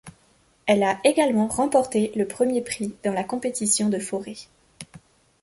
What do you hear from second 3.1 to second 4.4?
la compétition de Fauré.